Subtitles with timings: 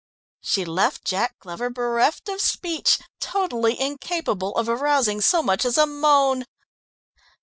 [0.41, 5.85] She left Jack Glover bereft of speech, totally incapable of arousing so much as a
[5.85, 6.45] moan.